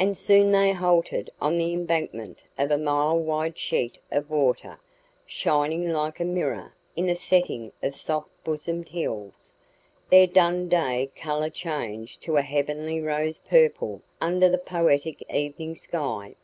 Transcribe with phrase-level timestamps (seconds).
[0.00, 4.80] And soon they halted on the embankment of a mile wide sheet of water,
[5.26, 9.52] shining like a mirror in a setting of soft bosomed hills,
[10.10, 16.34] their dun day colour changed to a heavenly rose purple under the poetic evening sky.